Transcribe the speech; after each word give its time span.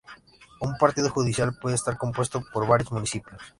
Un 0.61 0.77
partido 0.79 1.11
judicial 1.11 1.55
puede 1.61 1.75
estar 1.75 1.95
compuesto 1.95 2.43
por 2.51 2.65
varios 2.65 2.91
municipios. 2.91 3.39